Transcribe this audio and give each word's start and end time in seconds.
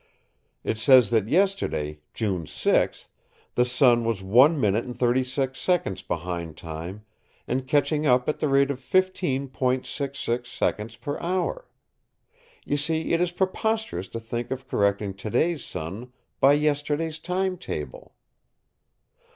It 0.63 0.79
says 0.79 1.11
that 1.11 1.27
yesterday, 1.29 1.99
June 2.15 2.47
6, 2.47 3.11
the 3.53 3.63
sun 3.65 4.03
was 4.03 4.23
1 4.23 4.59
minute 4.59 4.83
and 4.83 4.97
36 4.97 5.59
seconds 5.61 6.01
behind 6.01 6.57
time 6.57 7.05
and 7.47 7.67
catching 7.67 8.07
up 8.07 8.27
at 8.27 8.39
the 8.39 8.49
rate 8.49 8.71
of 8.71 8.79
15.66 8.79 10.47
seconds 10.47 10.95
per 10.95 11.19
hour. 11.19 11.67
You 12.65 12.77
see, 12.77 13.13
it 13.13 13.21
is 13.21 13.31
preposterous 13.31 14.07
to 14.07 14.19
think 14.19 14.49
of 14.49 14.67
correcting 14.67 15.13
to 15.13 15.29
day's 15.29 15.63
sun 15.63 16.11
by 16.39 16.53
yesterday's 16.53 17.19
time 17.19 17.55
table." 17.59 18.15